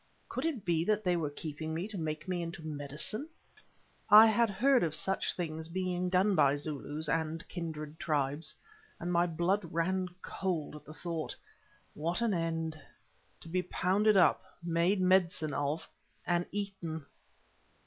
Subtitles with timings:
[0.29, 3.29] Could it be that they were keeping me to make me into medicine?
[4.09, 8.55] I had heard of such things being done by Zulus and kindred tribes,
[8.99, 11.35] and my blood ran cold at the thought.
[11.93, 12.81] What an end!
[13.41, 15.87] To be pounded up, made medicine of,
[16.25, 17.05] and eaten!